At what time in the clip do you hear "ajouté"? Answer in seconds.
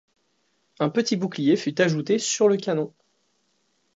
1.79-2.17